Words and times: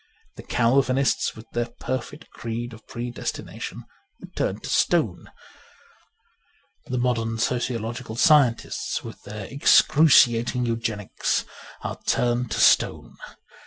The 0.35 0.41
Calvinists, 0.41 1.35
with 1.35 1.45
their 1.51 1.67
perfect 1.79 2.31
creed 2.31 2.73
of 2.73 2.87
predestination, 2.87 3.83
were 4.19 4.29
turned 4.35 4.63
to 4.63 4.69
stone; 4.71 5.29
the 6.87 6.97
modern 6.97 7.37
sociological 7.37 8.15
scientists 8.15 9.03
(with 9.03 9.21
their 9.25 9.45
excruciating 9.45 10.65
Eugenics) 10.65 11.45
are 11.83 11.99
turned 12.07 12.49
to 12.49 12.59
stone. 12.59 13.15